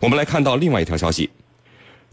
[0.00, 1.30] 我们来看到另外一条消息。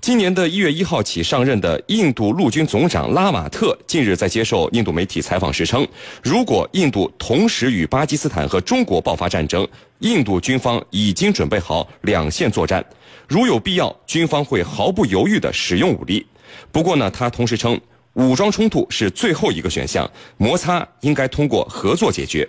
[0.02, 5.88] 今年的一月一号起上任的印度陆军总长拉马特近日在接受印度媒体采访时称，
[6.22, 9.68] 如果印度同时与巴基斯坦和中国爆发战争，
[10.00, 12.86] 印度军方已经准备好两线作战，
[13.28, 16.24] 如有必要，军方会毫不犹豫地使用武力。
[16.72, 17.80] 不过呢，他同时称，
[18.14, 20.08] 武装冲突是最后一个选项，
[20.38, 22.48] 摩擦应该通过合作解决。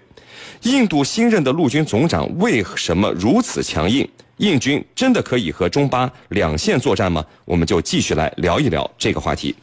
[0.63, 4.07] 印度新任的陆军总长为什么如此强硬？
[4.39, 7.25] 印军真的可以和中巴两线作战吗？
[7.45, 9.55] 我们就继续来聊一聊这个话题。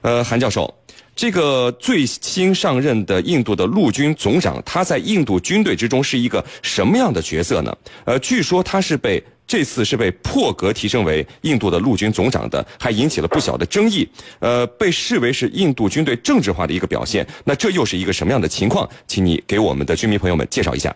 [0.00, 0.72] 呃，韩教授，
[1.14, 7.76] 这个最新上任的印度的陆军总长，他在印度军队之中是一个什么样的角色呢？
[8.04, 14.08] 呃，据说他是被这次是被破格提升为印度的陆军总长的，还引起了不小的争议。
[14.38, 17.26] 呃，被视为是印度军队政治化的一个表现。
[17.44, 18.88] 那这又是一个什么样的情况？
[19.06, 20.94] 请你给我们的军迷朋友们介绍一下。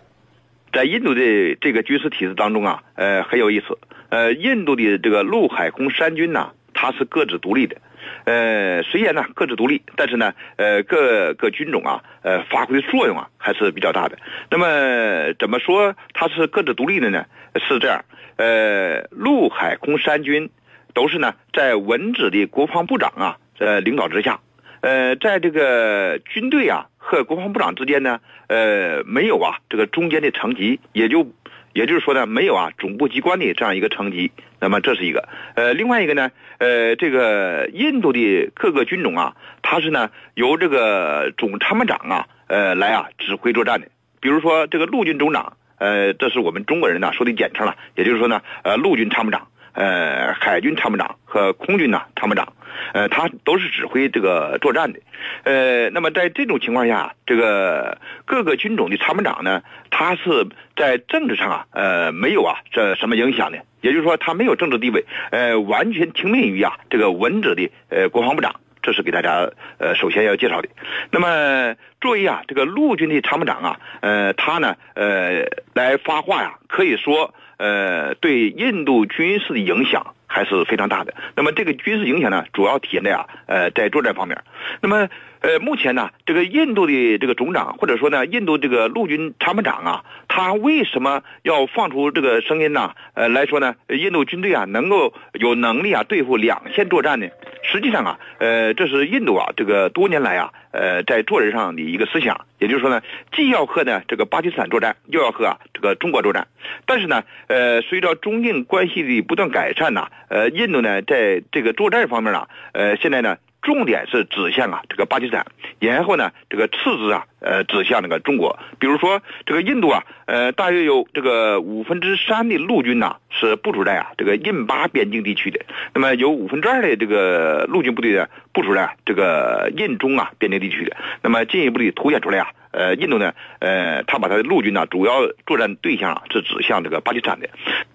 [0.71, 3.77] 在印度的这个军事体制当中啊，呃，很有意思。
[4.09, 7.77] 呃，印度的这个陆海空三军呢，它是各自独立的。
[8.25, 14.17] 呃，虽然呢各自独立，但是呢，呃，各个军种啊，呃，发挥的作用啊还是比较大的。
[14.49, 17.25] 那么怎么说它是各自独立的呢？
[17.67, 18.03] 是这样，
[18.37, 20.49] 呃，陆海空三军
[20.93, 24.39] 都是呢在文职的国防部长啊呃领导之下，
[24.81, 26.87] 呃，在这个军队啊。
[27.03, 31.27] 和国防部长之间呢，呃，没有啊，这个中间的层级，也就，
[31.73, 34.31] 也就是说呢，没有啊，总部机关的这样一个层级。
[34.59, 43.87] 那么这是一个，呃，另外一个呢，呃，这个印度的各个军种啊，它是呢由这个总参谋长啊，呃，来啊指挥作战的。
[44.21, 49.47] 比如说这个陆军总长，呃，这是我们中国人呢说的简称了，也就是说呢，呃，陆军参谋长。
[49.73, 52.51] 呃，海军参谋长和空军呢参谋长，
[52.93, 54.99] 呃，他都是指挥这个作战的。
[55.43, 68.55] 呃，那么在这种情况下，这个各个军种的参谋长呢，他是在政治上啊，呃，没有啊这什么影响的，也就是说他没有政治地位，呃，完全听命于啊这个文职的呃国防部长。
[68.83, 70.67] 这是给大家呃首先要介绍的。
[71.11, 77.33] 那么作为啊这个陆军的参谋长啊，呃，他呢呃来发话呀，可以说。
[77.61, 81.13] 呃，对印度军事的影响还是非常大的。
[81.35, 84.43] 那么这个军事影响呢，主要体现在啊，呃，在作战方面。
[84.81, 85.07] 那么，
[85.41, 92.93] 呃，目前呢，这个印度的这个总长，或者说呢，印度这个陆军参谋长啊，他为什么要放出这个声音呢？
[93.13, 97.27] 呃，来说呢，印度军队啊，能够有能力啊对付两线作战呢？
[97.71, 103.01] 实际上啊，呃，这是印度啊，这个多年来啊，呃，在做人上的一个思想，也就是说呢，
[103.31, 106.47] 既要和呢这个巴基斯坦作战，又要和啊这个中国作战。
[106.85, 113.37] 但是呢，呃，随着中印关系的不断改善呢，呃，印度呢在这个作战方面呢，呃，现在呢。
[113.61, 115.45] 重点是指向啊这个巴基斯坦，
[115.79, 118.57] 然后呢这个次之啊呃指向那个中国。
[118.79, 125.59] 比如说这个印度啊呃大约有这个五分之三的陆军呐是部署在啊这个印巴边境地区的，
[125.93, 132.47] 那么有五分之二的这个陆军部队呢部署在啊这个印中啊边境地区的，那么进一步的凸显出来啊。
[132.71, 137.49] 呃，印度呢，呃，他把他的陆军呢，主要作战对象啊，是指向这个巴基斯坦的。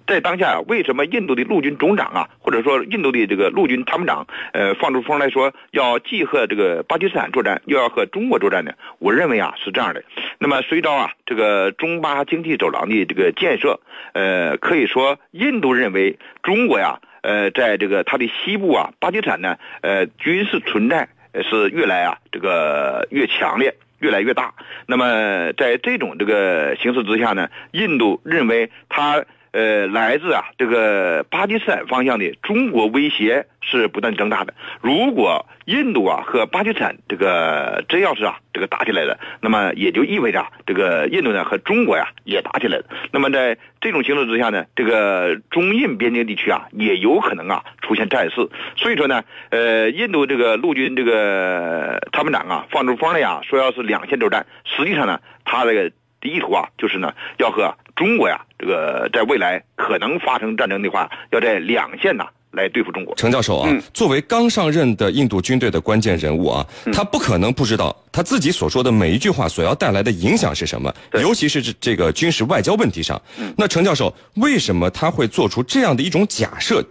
[0.06, 8.72] 在当下，为什么印度的陆军总长啊，或者说印度的这个陆军参谋长，呃，放出风来说要既和这个巴基斯坦作战，又要和中国作战呢？
[8.98, 10.04] 我认为啊，是这样的。
[10.38, 13.80] 那么随着啊，这个中巴经济走廊的这个建设，
[14.12, 21.08] 呃，可以说印度认为中国呀，呃，在这个它的西部啊，巴基斯坦呢，呃，军事存在
[21.42, 23.74] 是越来啊，这个越强烈。
[23.98, 24.54] 越来越大，
[24.86, 29.24] 那么在这种这个形势之下呢，印度认为他
[29.56, 34.52] 呃来自啊这个巴基斯坦方向的中国威胁是不断增大的。
[34.82, 42.84] 如果印度啊和巴基斯坦这个真要是啊这个打起来了，那么也就意味着这个印度呢和中国呀也打起来了。
[43.12, 48.50] 那么在这种形势之下呢，这个中印边境地区啊也有可能啊出现战事。
[48.76, 55.90] 所以说呢，呃，印度这个陆军这个参谋长啊放出风来呀，说要是两线作战，实际上呢，他这个
[56.26, 62.26] 意图啊就是呢要和中国呀这个在未来可能发生战争的话，要在两线呐。
[62.52, 70.90] 来对付中国，程教授啊，作为刚上任的印度军队的关键人物啊，他不可能不知道他自己所说的每一句话所要带来的影响是什么，
[71.20, 73.20] 尤其是这这个军事外交问题上。
[73.58, 76.82] 那程教授为什么他会做出这样的一种假设？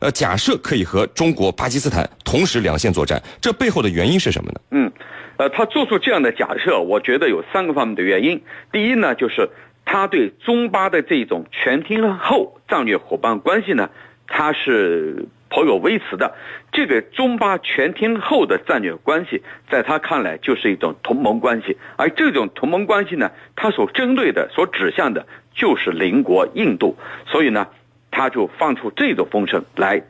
[0.00, 4.60] 呃，假设可以和中国、巴基斯坦同时两线作战，这背后的原因是什么呢？
[4.72, 4.92] 嗯，
[5.36, 8.42] 呃，他做出这样的假设，我觉得有三个方面的原因。
[8.72, 9.48] 第一呢，就是
[9.84, 13.90] 他对中巴的这种全天候战略伙伴关系呢。
[14.26, 16.34] 他是颇有微词的，
[16.72, 26.96] 这个中巴全天候的战略关系，在他看来就是一种同盟关系，而这种同盟关系呢，他所针对的、所指向的，就是邻国印度，
[27.26, 27.68] 所以呢，
[28.10, 30.02] 他就放出这种风声来，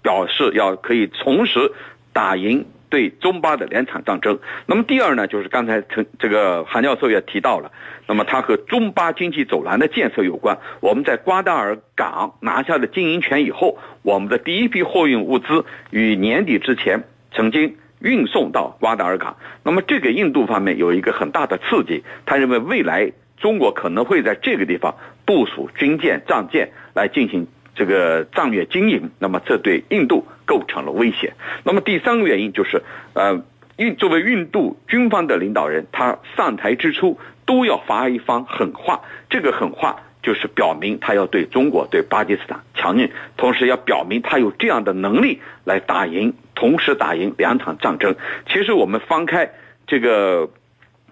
[0.00, 1.72] 表示要可以同时
[2.12, 4.38] 打赢对中巴的两场战争。
[4.66, 7.70] 那么第二呢，就是刚才陈这个韩教授也提到了，
[8.06, 10.58] 那么它和中巴经济走廊的建设有关。
[10.80, 19.36] 我们在瓜达尔港拿下了经营权以后，我们的第一批货运物资于年底之前曾经运送到瓜达尔港。
[19.62, 23.12] 那么这个印度方面有一个很大的刺激，他认为未来。
[23.38, 24.94] 中国可能会在这个地方
[25.26, 27.46] 部署军舰、战舰来进行
[27.76, 31.34] 这个战略经营，那么这对印度构成了威胁。
[31.62, 32.82] 那么第三个原因就是，
[33.12, 33.44] 呃，
[33.76, 48.16] 印作为印度军方的领导人，他上台之初都要发一番狠话，这个狠话就是表明他要对中国、对巴基斯坦强硬，同时要表明他有这样的能力来打赢，同时打赢两场战争。
[48.48, 49.52] 其实我们翻开
[49.86, 50.50] 这个。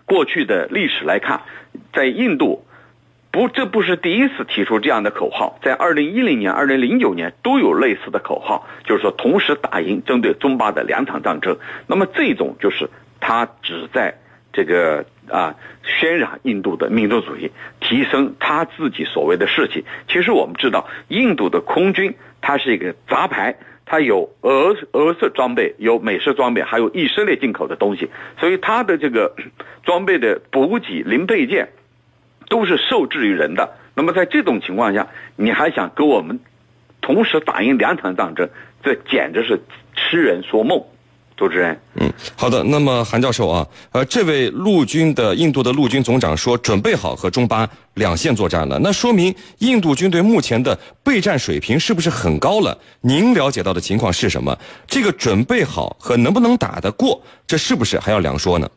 [0.07, 1.41] 过去的历史来看，
[1.95, 2.67] 在印度，
[3.35, 5.59] 不，这不是第一次提出这样的口号。
[5.61, 11.59] 在二零一零年、二零零九年都有类似的口号，就是说同时打赢针对中巴的两场战争。
[11.89, 12.89] 那么这种就是
[13.19, 14.15] 他只在
[14.53, 17.51] 这个啊渲染印度的民族主义，
[17.81, 19.85] 提升他自己所谓的士气。
[20.07, 23.57] 其实我们知道，印度的空军它是一个杂牌。
[23.87, 28.09] 它有俄俄式装备，有美式装备，还有以色列进口的东西，
[28.41, 29.37] 所以它的这个
[29.83, 31.69] 装备的补给零配件
[32.55, 33.69] 都是受制于人的。
[33.97, 36.39] 那么在这种情况下，你还想跟我们
[37.01, 38.49] 同时打赢两场战争，
[38.81, 39.61] 这简直是
[39.97, 40.81] 痴人说梦。
[41.37, 42.63] 主持人，嗯，好的。
[42.63, 52.79] 那么韩教授啊，呃，这位陆军的印度的陆军总长说准备好和中巴两线作战了，那说明印度军队目前的备战水平是不是很高了？
[53.01, 54.57] 您了解到的情况是什么？
[54.87, 58.71] 这个准备好和能不能打得过，这是不是还要两说呢？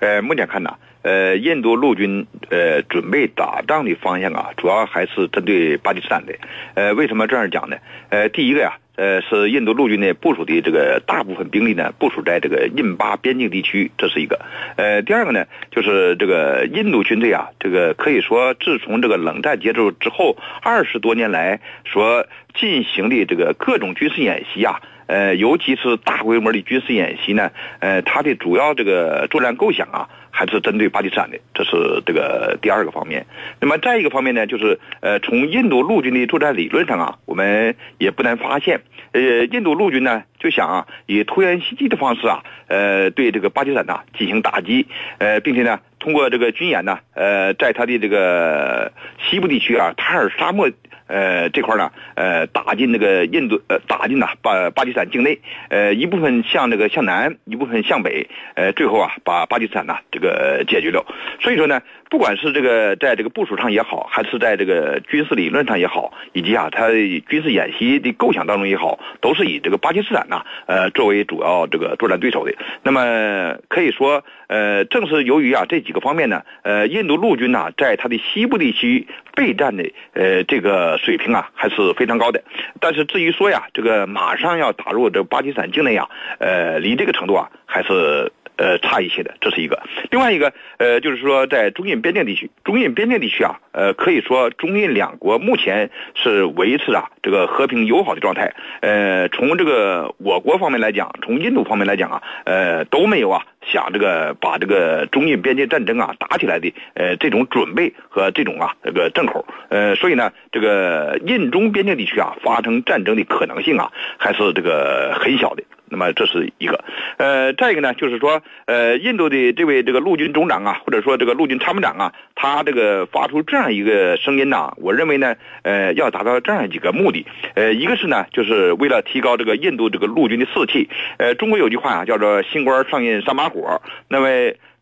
[0.00, 0.70] 呃，目前看呢，
[1.08, 6.34] 呃，印度陆军呃准备打仗的方向啊，主要还是针对巴基斯坦的。
[6.74, 7.76] 呃，为什么这样讲呢？
[8.10, 8.76] 呃，第一个呀。
[8.98, 14.40] 呃，是印度陆军呢部署的这个大部分兵力呢部署在这个印巴边境地区，这是一个。
[14.74, 22.26] 呃，第二个呢，就是这个印度军队啊，这个可以说自从这个冷战结束之后二十多年来所
[22.58, 27.50] 进行的这个各种军事演习啊，呃，尤其是大规模的军事演习呢，
[27.80, 30.08] 呃，它的主要这个作战构想啊。
[30.30, 33.26] 还是针对巴基斯坦的，这是这个第二个方面。
[33.60, 44.86] 那么再一个方面呢，就是呃，从印度陆军的作战理论上啊，我们也不难发现，呃，印度陆军呢就想啊，以突然袭击的方式啊，呃，对这个巴基斯坦呐进行打击，
[45.18, 48.92] 呃，并且呢，通过这个军演呢，呃，在他的这个
[49.28, 50.70] 西部地区啊，塔尔沙漠。
[51.08, 55.40] 呃，这块呢，呃，打进那个印度，呃，打进呐巴巴基斯坦境内，
[55.70, 61.04] 呃，一部分向那个向南，一部分向北，呃，最后啊，把巴基斯坦呢这个解决了。
[61.40, 72.52] 所以说呢，不管是这个在这个部署上也好，还是在这个军事理论上也好，以及啊，他军事演习的构想当中也好，都是以这个巴基斯坦呢，呃，作为主要这个作战对手的。
[72.82, 80.97] 那么可以说，呃，正是由于啊这几个方面呢，呃，印度陆军呢，在他的西部地区备战的，呃，这个。
[80.98, 82.42] 水平啊还是非常高的，
[82.80, 86.08] 但是至于说呀，这个马上要打入这巴基斯坦境内呀，
[86.38, 89.82] 呃，离这个程度啊还是呃差一些的，这是一个。
[90.10, 98.52] 另外一个呃，就是说在中印边境地区，中印边境地区啊，呃，可以说中印两国目前是维持啊这个和平友好的状态。
[98.82, 103.46] 呃，从这个我国方面来讲，从印度方面来讲啊，呃，都没有啊。
[103.70, 115.62] 想这个把这个中印边界战争啊打起来的，呃，这种准备和这种啊这个正口，呃，所以呢，这个印中边境地区啊发生战争的可能性啊还是这个很小的。
[115.90, 116.84] 那么这是一个，
[117.16, 134.28] 呃，再一个呢，就是说，呃，印度的这位这个陆军总长啊，或者说这个陆军参谋长啊，他这个发出这样一个声音呐，我认为呢，呃，要达到这样几个目的，呃，一个是呢，就是为了提高这个印度这个陆军的士气，呃，中国有句话啊，叫做新官上任三把火，那么，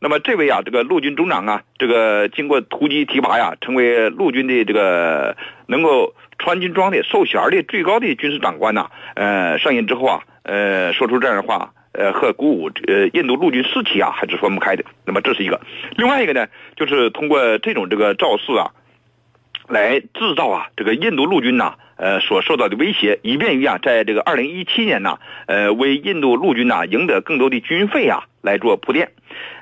[0.00, 5.36] 那么这位啊，这个陆军总长啊，这个经过突击提拔呀，成为陆军的这个
[5.66, 10.22] 能够穿军装的、授衔的最高的军事长官呐，呃，上任之后啊。
[10.46, 14.84] 呃，说出这样的话，呃，和鼓舞呃印度陆军士气啊，还是分不开的。
[15.04, 15.60] 那么这是一个，
[15.96, 18.70] 另外一个呢，就是通过这种这个造势啊，
[19.68, 29.10] 来制造啊这个印度陆军呐，呃所受到的威胁，以便于啊在这个二零一七年呐，呃为印度陆军呐赢得更多的军费啊来做铺垫。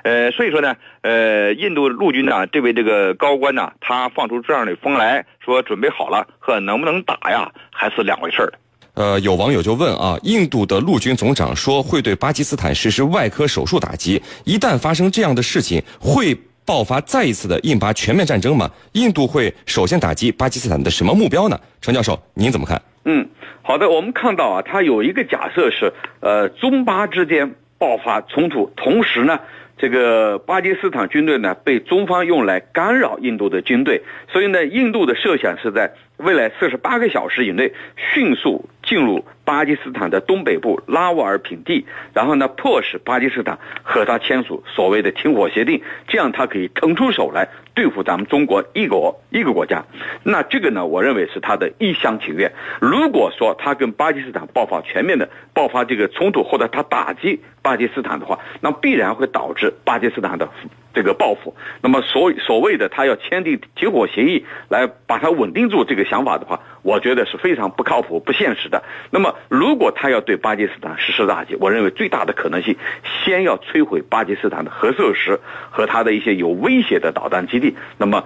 [0.03, 8.59] 呃，所以说呢，呃，印度陆军呢这位这个高官呢，他放出这样的风来说准备好了和能不能打呀，还是两回事儿的。
[8.95, 16.35] 呃，有网友就问啊，印度的陆军总长说会对巴基斯坦实施外科手术打击，一旦发生这样的事情，会
[16.65, 18.71] 爆发再一次的印巴全面战争吗？
[18.93, 21.59] 印度会首先打击巴基斯坦的什么目标呢？
[21.81, 22.81] 陈教授，您怎么看？
[23.03, 23.27] 嗯，
[23.61, 29.39] 好的，我们看到啊，它有一个假设是，呃，中巴之间爆发冲突，同时呢。
[29.77, 37.73] 这个巴基斯坦军队呢，被中方用来干扰印度的军队，所以呢，印度的设想是在未来四十八个小时以内
[38.13, 39.23] 迅速进入。
[39.45, 49.85] 巴基斯坦的东北部拉瓦尔品地，然后呢，迫使巴基斯坦和他签署所谓的停火协定，这样他可以腾出手来对付咱们中国一国一个国家。
[50.23, 52.51] 那这个呢，我认为是他的一厢情愿。
[52.81, 60.49] 如果说他跟巴基斯坦爆发全面的爆发这个冲突，或者他打击巴基斯坦的话，那必然会导致巴基斯坦的。
[60.95, 68.81] 这个报复，那么所所谓的他要签订停火协议来把它稳定住，这个想法的话，我觉得是非常不靠谱、不现实的。
[69.11, 72.77] 那么，如果他要对巴基斯坦实施打击，我认为最大的可能性，
[73.23, 75.39] 先要摧毁巴基斯坦的核设施
[75.69, 77.75] 和他的一些有威胁的导弹基地。
[77.97, 78.25] 那么，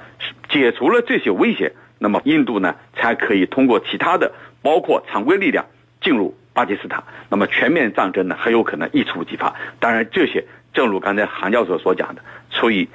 [0.50, 5.66] 解除了这些威胁，那么印度呢才可以通过其他的，包括常规力量
[6.02, 7.04] 进入巴基斯坦。
[7.30, 9.56] 那么，全面战争呢很有可能一触即发。
[9.80, 12.22] 当然，这些正如刚才韩教授所讲的。
[12.52, 12.90] 出于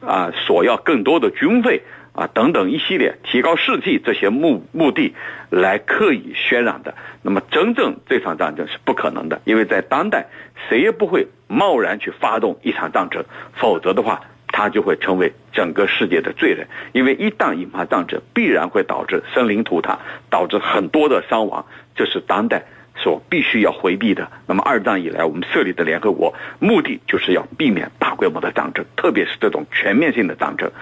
[0.00, 1.82] 啊索要更多的军费
[2.16, 5.14] 啊等等一系列提高士气这些目目的
[5.50, 10.26] 来刻意渲染的，那么真正这场战争是不可能的，因为在当代
[10.68, 19.98] 谁也不会贸然去发动一场战争，否则的话他就会成为整个世界的罪人，因为一旦引发战争，必然会导致生灵涂炭，
[20.30, 22.64] 导致很多的伤亡，这是当代。
[22.98, 24.32] 所必须要回避的。
[24.46, 30.72] 那么二战以来，我们设立的联合国目的就是要避免大规模的战争，特别是这种全面性的战争。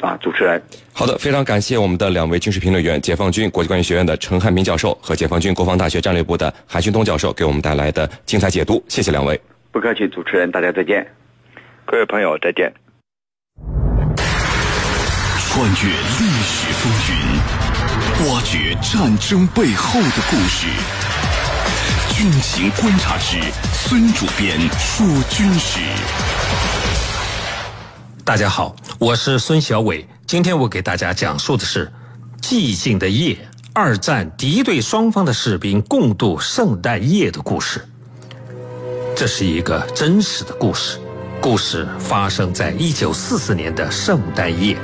[0.00, 0.62] 啊，主持人，
[0.92, 8.82] 好的，非常感谢我们的两位军事评论员，解放军国际关系学院的陈汉平教授和解放军国防大学战略部的韩旭东教授给我们带来的精彩解读。
[8.88, 9.40] 谢谢两位。
[9.72, 11.06] 不客气，主持人，大家再见。
[11.86, 12.72] 各位朋友，再见。
[15.38, 20.66] 穿越历史风云，挖掘战争背后的故事。
[22.14, 23.38] 军情观察室，
[23.72, 25.80] 孙主编说军事。
[28.26, 30.04] 大家好，我是孙小伟。
[30.26, 31.88] 今天我给大家讲述的是
[32.42, 33.38] 寂静的夜，
[33.72, 37.86] 二战敌对双方的士兵共度圣诞夜的故事。
[39.14, 40.98] 这是一个真实的故事。
[41.40, 44.76] 故事发生在一九四四年的圣诞夜，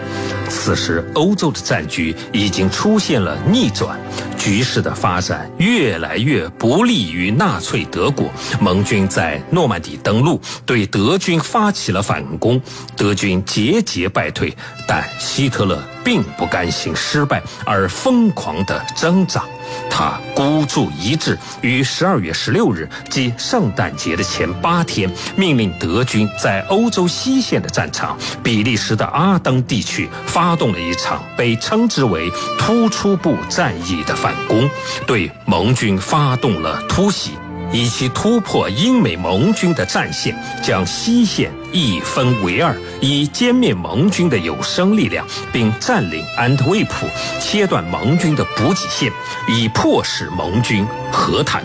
[0.48, 3.98] 此时欧洲的战局已经出现了逆转，
[4.38, 8.30] 局势的发展越来越不利于纳粹德国。
[8.60, 12.60] 盟军在诺曼底登陆，对德军发起了反攻，
[12.96, 14.56] 德军节节败退，
[14.86, 19.42] 但希特勒并不甘心失败，而疯狂地挣扎。
[19.88, 34.68] 他孤注一掷，于十二月十六日，即圣诞节的前八天，命令德军在欧洲西线的战场比利时的阿登地区发动了一场被称之为“突出部战役”的反攻，
[35.06, 37.32] 对盟军发动了突袭。
[37.72, 47.06] 以其突破英美盟军的战线，将西线一分为二，以歼灭盟军的有生力量，并占领安特卫普，
[47.40, 49.10] 切断盟军的补给线，
[49.48, 51.64] 以迫使盟军和谈。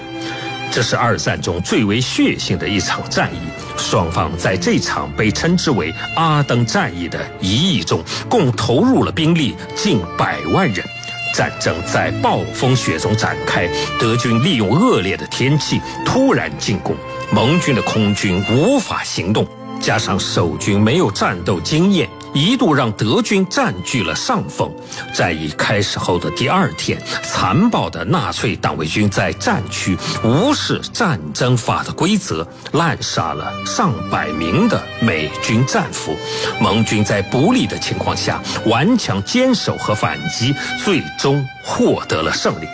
[0.71, 3.39] 这是二战中最为血腥的一场战役。
[3.77, 10.85] 双方在这场被称之为“阿登战役”的一役中，共投入了兵力近百万人。
[11.33, 16.95] 战争在暴风雪中展开，德军利用恶劣的天气突然进攻，
[17.31, 19.47] 盟军的空军无法行动，
[19.79, 22.09] 加上守军没有战斗经验。
[22.33, 24.71] 一度让德军占据了上风。
[25.11, 36.15] 战役开始后的第二天，残暴的纳粹党卫军在战区无视战争法的规则，滥杀了上百名的美军战俘。
[36.59, 40.53] 盟军在不利的情况下顽强坚守和反击，
[40.83, 42.67] 最终获得了胜利。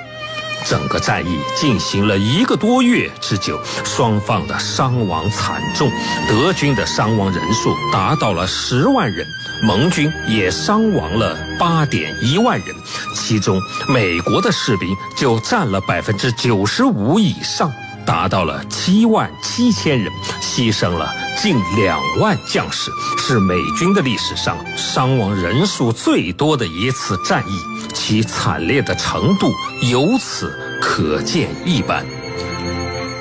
[0.66, 5.92] 整个战役进行了一个多月之久，双方的伤亡惨重，
[6.28, 9.26] 德军的伤亡人数达到了十万人，
[9.64, 12.76] 盟军也伤亡了八点一万人，
[13.16, 17.72] 其中美国的士兵就占了百分之九十五以上，
[18.06, 27.73] 达到了七万七千人，牺牲了近两万将士，是美军的历史上伤亡人数最多的一次战役。
[27.94, 29.52] 其惨烈的程度
[29.90, 32.06] 由此可见一斑。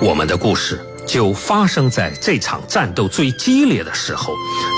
[0.01, 4.35] 我们的故事就发生在这场战斗最激烈的时候，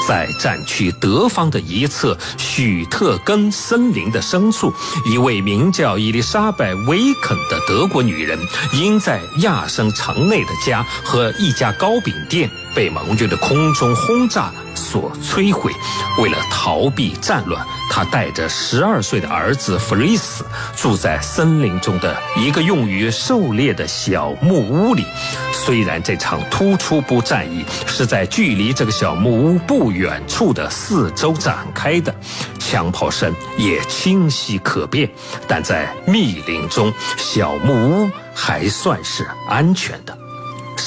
[0.09, 4.73] 在战区德方的一侧许特根森林的深处，
[5.07, 8.39] 一位名叫伊丽莎白·维肯的德国女人，
[8.73, 15.73] 因在亚森城内的家和一家糕饼店被盟军的空中轰炸所摧毁。
[16.19, 20.45] 为了逃避战乱，他带着十二岁的儿子弗瑞斯
[20.77, 25.05] 住在森林中的一个用于狩猎的小木屋里。
[25.53, 32.15] 虽然这场突出部战役是在距离这个小木屋不远处的四周展开的，
[32.59, 35.09] 枪炮声也清晰可辨，
[35.49, 40.24] 但在密林中，小木屋还算是安全的。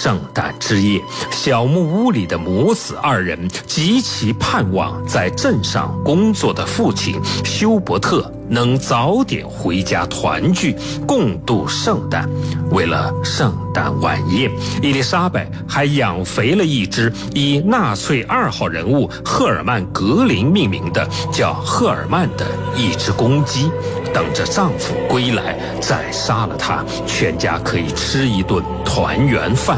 [0.08, 10.74] 圣诞之夜，小木屋里的母子二人极其盼望在镇上工作的父亲休伯特能早点回家团聚，
[11.06, 12.26] 共度圣诞。
[12.72, 14.50] 为了圣诞晚宴，
[14.82, 22.48] 伊丽莎白还养肥了一只以纳粹二号人物赫尔曼·格林命名的叫赫尔曼的
[22.78, 23.70] 一只公鸡，
[24.14, 29.78] 等着丈夫归来再杀了它，全家可以吃一顿团圆饭。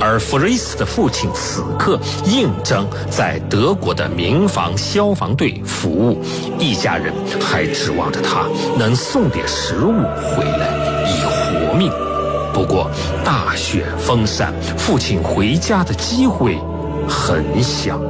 [0.00, 6.22] 而弗瑞斯的父亲此刻应征在德国的民防消防队服务，
[6.58, 8.46] 一家人还指望着他
[8.78, 11.92] 能送点食物回来以活命。
[12.52, 12.90] 不过
[13.24, 16.58] 大雪封山，父亲回家的机会
[17.08, 18.00] 很小。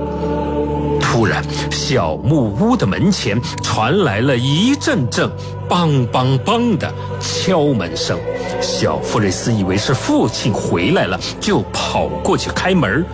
[1.12, 5.28] 突然，小木屋的门前传来了一阵阵
[5.68, 6.88] “梆梆梆”的
[7.18, 8.16] 敲门声。
[8.60, 13.04] 小弗瑞斯以为是父亲回来了，就跑过去开门，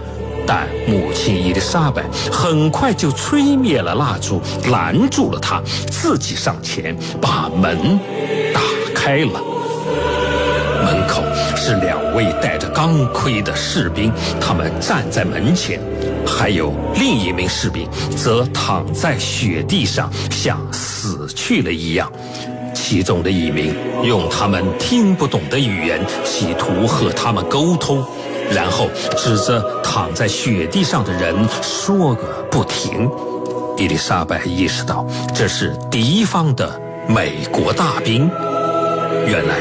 [0.46, 7.98] 但母亲伊丽莎白很快就吹灭了蜡烛，拦住了他，自己上前把门
[8.52, 8.60] 打
[8.94, 9.40] 开了。
[10.84, 11.22] 门口
[11.56, 15.80] 是两位带着钢盔的士兵，他们站在门前。
[16.26, 22.10] 还有另一名士兵则躺在雪地上，像死去了一样。
[22.74, 28.04] 其中的一名用他们听不懂的语言企图和他们沟通，
[28.50, 33.10] 然后指着躺在雪地上的人说个不停。
[33.78, 38.30] 伊丽莎白意识到这是敌方的美国大兵。
[39.26, 39.56] 原来，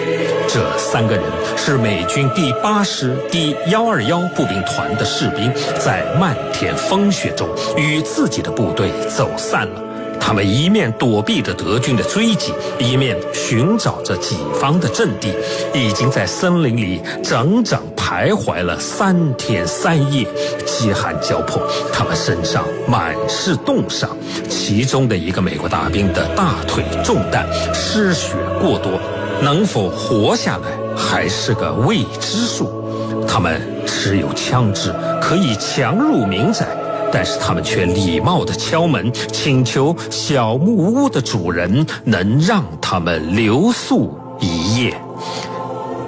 [0.47, 1.23] 这三个人
[1.55, 9.81] 是美军第八师第幺二幺步兵团的士兵，在漫天风雪中与自己的部队走散了。
[10.19, 15.31] 他们一面躲避着德军的追击，一面寻找着己方的阵地。
[15.73, 20.25] 已经在森林里整整徘徊了三天三夜，
[20.65, 21.61] 饥寒交迫，
[21.93, 24.09] 他们身上满是冻伤。
[24.49, 28.99] 其中的一个美国大兵的大腿中弹，失血过多。
[29.41, 32.83] 能否活下来还是个未知数。
[33.27, 36.65] 他们持有枪支，可以强入民宅，
[37.11, 44.95] 但是他们却礼貌地敲门，请求小木屋的主人能让他们留宿一夜。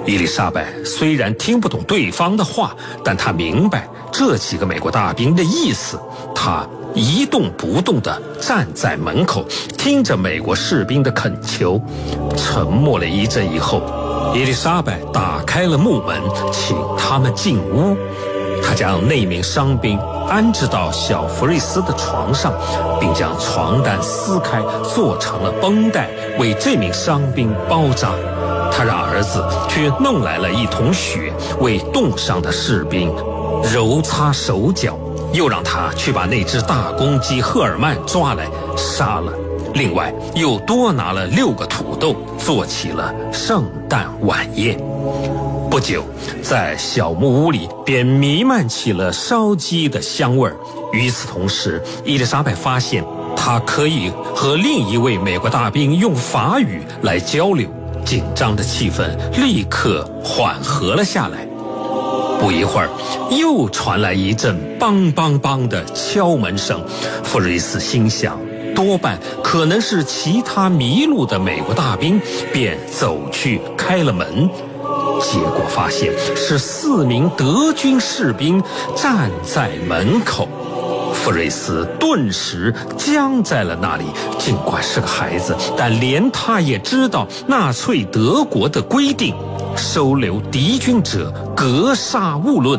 [0.06, 5.98] 伊丽莎白虽然听不懂对方的话，但她明白这几个美国大兵的意思。
[6.34, 6.66] 她。
[6.94, 9.44] 一动不动地站在门口，
[9.76, 11.80] 听着美国士兵的恳求。
[12.36, 13.82] 沉默了一阵以后，
[14.34, 16.20] 伊丽莎白打开了木门，
[16.52, 17.96] 请他们进屋。
[18.62, 19.96] 他将那名伤兵
[20.28, 22.52] 安置到小弗瑞斯的床上，
[23.00, 28.10] 并将床单撕开，做成了绷带，为这名伤兵包扎。
[28.72, 33.10] 他让儿子去弄来了一桶血，为冻伤的士兵
[33.72, 34.98] 揉擦手脚。
[35.32, 39.32] 又让他去把那只大公鸡赫尔曼抓来杀了，
[39.74, 44.78] 另外又多拿了六个土豆，做起了圣诞晚宴。
[45.70, 46.02] 不久，
[46.42, 50.56] 在小木屋里便弥漫起了烧鸡的香味儿。
[50.92, 53.04] 与此同时，伊丽莎白发现
[53.36, 57.68] 她可以和另一位美国大兵用法语来交流，
[58.04, 61.47] 紧张的气氛立刻缓和了下来。
[62.40, 62.88] 不一会儿，
[63.30, 66.82] 又传来一阵“梆梆梆”的敲门声。
[67.24, 68.38] 弗瑞斯心想，
[68.74, 72.20] 多半可能是其他迷路的美国大兵，
[72.52, 74.48] 便走去开了门。
[75.20, 78.62] 结果发现是四名德军士兵
[78.94, 80.48] 站在门口。
[81.12, 84.04] 弗瑞斯顿时僵在了那里。
[84.38, 89.34] 尽管是个孩子，但连他也知道纳粹德国的规定。
[89.78, 92.78] 收留敌军者，格杀勿论。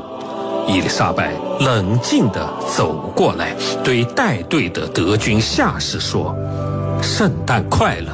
[0.67, 6.35] 伊丽莎白冷静地走过来，对带队的德军下士说
[7.01, 8.11] ：“圣诞快乐。”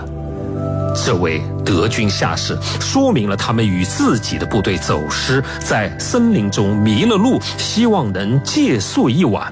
[0.96, 9.52] 这位德军下士说明了他们与自己的部队走失，在森林中迷了路，希望能借宿一晚。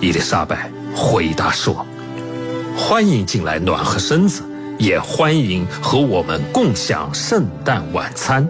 [0.00, 1.84] 伊丽莎白回答说
[2.78, 4.44] ：“欢迎进来，暖和身子。”
[4.78, 8.46] 也欢迎和我们共享圣诞晚餐。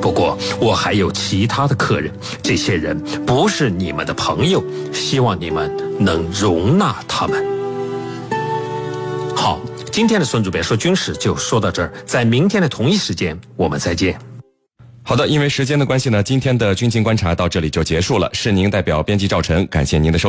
[0.00, 2.10] 不过我还有其他的客人，
[2.42, 4.62] 这些人不是你们的朋友，
[4.92, 7.44] 希望你们能容纳他们。
[9.36, 14.18] 好，今天的孙主编说军事就说到这儿，在明天的同一时间我们再见。
[15.02, 18.28] 好的，因为时间的关系呢，今天的军情观察到这里就结束了。
[18.32, 20.28] 是您代表编辑赵晨，感谢您的收